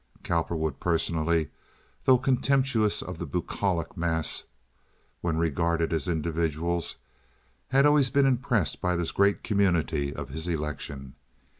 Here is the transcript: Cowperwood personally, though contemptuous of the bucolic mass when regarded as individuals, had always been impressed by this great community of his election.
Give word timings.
Cowperwood 0.23 0.79
personally, 0.79 1.51
though 2.05 2.17
contemptuous 2.17 3.03
of 3.03 3.19
the 3.19 3.27
bucolic 3.27 3.95
mass 3.95 4.45
when 5.21 5.37
regarded 5.37 5.93
as 5.93 6.07
individuals, 6.07 6.95
had 7.67 7.85
always 7.85 8.09
been 8.09 8.25
impressed 8.25 8.81
by 8.81 8.95
this 8.95 9.11
great 9.11 9.43
community 9.43 10.11
of 10.11 10.29
his 10.29 10.47
election. 10.47 11.13